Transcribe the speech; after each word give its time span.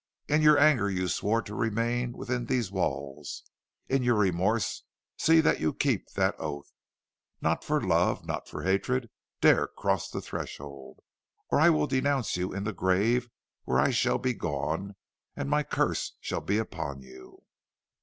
In 0.27 0.41
your 0.41 0.57
anger 0.57 0.89
you 0.89 1.07
swore 1.07 1.43
to 1.43 1.53
remain 1.53 2.13
within 2.13 2.47
these 2.47 2.71
walls; 2.71 3.43
in 3.87 4.01
your 4.01 4.15
remorse 4.15 4.81
see 5.15 5.41
that 5.41 5.59
you 5.59 5.75
keep 5.75 6.09
that 6.13 6.33
oath. 6.39 6.71
Not 7.39 7.63
for 7.63 7.79
love, 7.79 8.25
not 8.25 8.47
for 8.47 8.63
hatred, 8.63 9.11
dare 9.41 9.67
to 9.67 9.73
cross 9.77 10.09
the 10.09 10.19
threshold, 10.19 11.01
or 11.51 11.59
I 11.59 11.69
will 11.69 11.85
denounce 11.85 12.35
you 12.35 12.51
in 12.51 12.63
the 12.63 12.73
grave 12.73 13.29
where 13.65 13.77
I 13.77 13.91
shall 13.91 14.17
be 14.17 14.33
gone, 14.33 14.95
and 15.35 15.51
my 15.51 15.61
curse 15.61 16.13
shall 16.19 16.41
be 16.41 16.57
upon 16.57 17.03
you.' 17.03 17.43